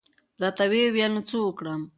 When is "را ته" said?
0.41-0.63